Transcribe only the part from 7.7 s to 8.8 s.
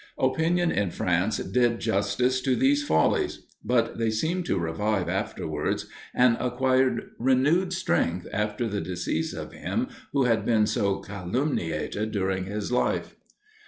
strength after